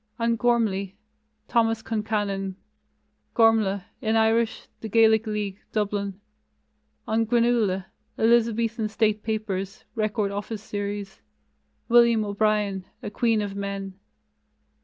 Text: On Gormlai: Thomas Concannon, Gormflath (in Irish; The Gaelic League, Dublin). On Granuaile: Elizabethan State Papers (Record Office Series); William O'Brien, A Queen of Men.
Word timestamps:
On 0.17 0.35
Gormlai: 0.35 0.95
Thomas 1.47 1.83
Concannon, 1.83 2.55
Gormflath 3.35 3.83
(in 4.01 4.15
Irish; 4.15 4.67
The 4.79 4.89
Gaelic 4.89 5.27
League, 5.27 5.59
Dublin). 5.73 6.19
On 7.07 7.23
Granuaile: 7.23 7.85
Elizabethan 8.17 8.89
State 8.89 9.21
Papers 9.21 9.85
(Record 9.93 10.31
Office 10.31 10.63
Series); 10.63 11.21
William 11.87 12.25
O'Brien, 12.25 12.83
A 13.03 13.11
Queen 13.11 13.43
of 13.43 13.55
Men. 13.55 13.93